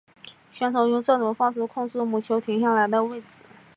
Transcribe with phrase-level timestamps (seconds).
[0.51, 3.41] 选手用这种方式控制母球停下来的位置。